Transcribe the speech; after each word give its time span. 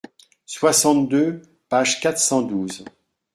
soixante-deux, 0.47 1.43
page 1.69 1.99
quatre 2.01 2.17
cent 2.17 2.41
douze. 2.41 2.83